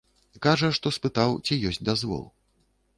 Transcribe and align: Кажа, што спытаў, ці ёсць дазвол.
Кажа, 0.45 0.69
што 0.79 0.93
спытаў, 0.97 1.39
ці 1.45 1.61
ёсць 1.73 1.85
дазвол. 1.93 2.29